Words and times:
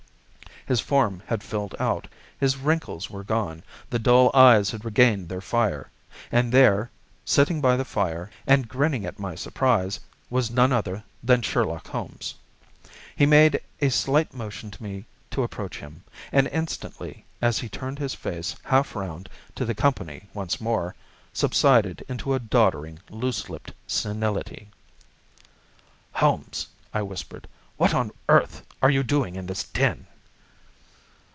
His 0.67 0.79
form 0.79 1.23
had 1.25 1.41
filled 1.43 1.73
out, 1.79 2.07
his 2.39 2.55
wrinkles 2.55 3.09
were 3.09 3.23
gone, 3.23 3.63
the 3.89 3.97
dull 3.97 4.29
eyes 4.31 4.69
had 4.69 4.85
regained 4.85 5.27
their 5.27 5.41
fire, 5.41 5.89
and 6.31 6.51
there, 6.53 6.91
sitting 7.25 7.61
by 7.61 7.75
the 7.75 7.83
fire 7.83 8.29
and 8.45 8.67
grinning 8.69 9.03
at 9.03 9.17
my 9.17 9.33
surprise, 9.33 9.99
was 10.29 10.51
none 10.51 10.71
other 10.71 11.03
than 11.23 11.41
Sherlock 11.41 11.87
Holmes. 11.87 12.35
He 13.15 13.25
made 13.25 13.59
a 13.81 13.89
slight 13.89 14.35
motion 14.35 14.69
to 14.69 14.83
me 14.83 15.05
to 15.31 15.41
approach 15.41 15.79
him, 15.79 16.03
and 16.31 16.47
instantly, 16.49 17.25
as 17.41 17.57
he 17.57 17.67
turned 17.67 17.97
his 17.97 18.13
face 18.13 18.55
half 18.61 18.95
round 18.95 19.29
to 19.55 19.65
the 19.65 19.73
company 19.75 20.29
once 20.31 20.61
more, 20.61 20.93
subsided 21.33 22.05
into 22.07 22.35
a 22.35 22.39
doddering, 22.39 22.99
loose 23.09 23.49
lipped 23.49 23.73
senility. 23.87 24.69
"Holmes!" 26.13 26.67
I 26.93 27.01
whispered, 27.01 27.47
"what 27.77 27.95
on 27.95 28.11
earth 28.29 28.63
are 28.79 28.91
you 28.91 29.01
doing 29.01 29.35
in 29.35 29.47
this 29.47 29.63
den?" 29.63 30.05